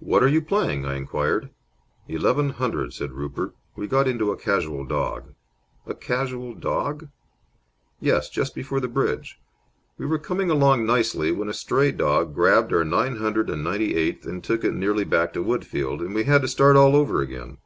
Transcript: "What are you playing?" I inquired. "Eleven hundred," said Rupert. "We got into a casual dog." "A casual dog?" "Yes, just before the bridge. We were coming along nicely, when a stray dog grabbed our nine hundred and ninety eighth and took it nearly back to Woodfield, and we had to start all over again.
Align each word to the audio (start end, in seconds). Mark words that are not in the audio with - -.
"What 0.00 0.24
are 0.24 0.28
you 0.28 0.42
playing?" 0.42 0.84
I 0.84 0.96
inquired. 0.96 1.48
"Eleven 2.08 2.50
hundred," 2.50 2.92
said 2.92 3.12
Rupert. 3.12 3.54
"We 3.76 3.86
got 3.86 4.08
into 4.08 4.32
a 4.32 4.36
casual 4.36 4.84
dog." 4.84 5.32
"A 5.86 5.94
casual 5.94 6.54
dog?" 6.56 7.06
"Yes, 8.00 8.28
just 8.28 8.52
before 8.56 8.80
the 8.80 8.88
bridge. 8.88 9.38
We 9.96 10.06
were 10.06 10.18
coming 10.18 10.50
along 10.50 10.86
nicely, 10.86 11.30
when 11.30 11.48
a 11.48 11.54
stray 11.54 11.92
dog 11.92 12.34
grabbed 12.34 12.72
our 12.72 12.82
nine 12.84 13.18
hundred 13.18 13.48
and 13.48 13.62
ninety 13.62 13.94
eighth 13.94 14.26
and 14.26 14.42
took 14.42 14.64
it 14.64 14.74
nearly 14.74 15.04
back 15.04 15.32
to 15.34 15.44
Woodfield, 15.44 16.00
and 16.00 16.16
we 16.16 16.24
had 16.24 16.42
to 16.42 16.48
start 16.48 16.74
all 16.74 16.96
over 16.96 17.20
again. 17.22 17.58